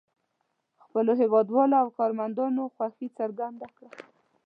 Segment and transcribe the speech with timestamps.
[0.83, 3.89] خپلو هېوادوالو او کارمندانو خوښي څرګنده کړه.